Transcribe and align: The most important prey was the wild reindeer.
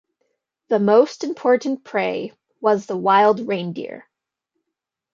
The 0.69 0.79
most 0.79 1.23
important 1.23 1.83
prey 1.83 2.33
was 2.59 2.87
the 2.87 2.97
wild 2.97 3.39
reindeer. 3.39 4.09